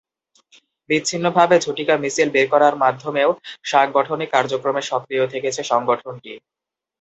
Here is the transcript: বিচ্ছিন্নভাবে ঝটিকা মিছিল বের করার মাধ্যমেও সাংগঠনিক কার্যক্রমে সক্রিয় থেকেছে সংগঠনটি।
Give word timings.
বিচ্ছিন্নভাবে 0.89 1.55
ঝটিকা 1.65 1.95
মিছিল 1.97 2.29
বের 2.35 2.47
করার 2.53 2.75
মাধ্যমেও 2.83 3.29
সাংগঠনিক 3.65 4.29
কার্যক্রমে 4.35 4.81
সক্রিয় 4.91 5.25
থেকেছে 5.33 5.61
সংগঠনটি। 5.71 6.31